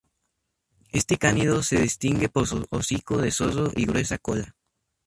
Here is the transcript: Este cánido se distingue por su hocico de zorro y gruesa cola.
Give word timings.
Este 0.89 1.17
cánido 1.19 1.61
se 1.61 1.79
distingue 1.79 2.27
por 2.27 2.47
su 2.47 2.65
hocico 2.71 3.17
de 3.17 3.29
zorro 3.29 3.69
y 3.75 3.85
gruesa 3.85 4.17
cola. 4.17 4.55